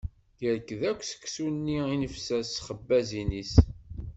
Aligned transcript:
Yerkeḍ 0.43 0.81
akk 0.91 1.01
seksu-nni 1.05 1.79
i 1.93 1.95
nefser 2.01 2.41
s 2.45 2.49
txabbazin-is. 2.55 3.53